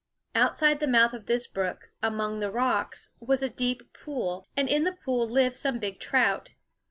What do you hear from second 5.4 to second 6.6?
some big trout.